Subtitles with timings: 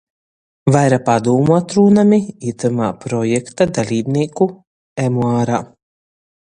[0.75, 2.19] Vaira padūmu atrūnami
[2.53, 4.49] itymā projekta daleibnīku
[5.09, 5.63] emuarā.